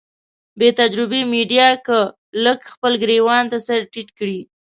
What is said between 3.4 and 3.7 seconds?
ته